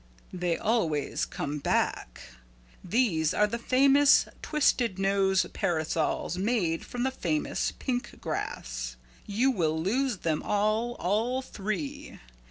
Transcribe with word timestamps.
"They 0.33 0.57
always 0.57 1.27
come 1.27 1.59
back. 1.59 2.21
These 2.83 3.35
are 3.35 3.45
the 3.45 3.59
famous 3.59 4.25
twisted 4.41 4.97
nose 4.97 5.45
parasols 5.53 6.39
made 6.39 6.83
from 6.83 7.03
the 7.03 7.11
famous 7.11 7.71
pink 7.71 8.19
grass. 8.19 8.95
You 9.27 9.51
will 9.51 9.79
lose 9.79 10.17
them 10.17 10.41
all, 10.41 10.95
all 10.99 11.43
three. 11.43 12.17